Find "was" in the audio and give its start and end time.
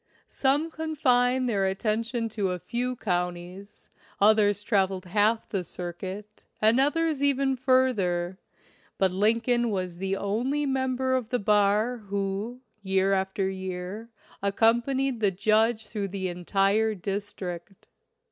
9.69-9.97